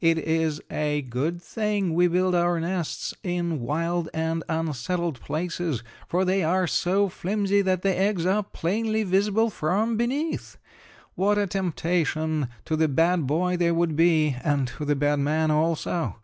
[0.00, 6.24] It is a good thing we build our nests in wild and unsettled places, for
[6.24, 10.58] they are so flimsy that the eggs are plainly visible from beneath.
[11.16, 15.50] What a temptation to the bad boy they would be, and to the bad man,
[15.50, 16.18] also!